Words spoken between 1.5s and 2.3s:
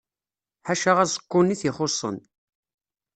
i t-ixuṣṣen.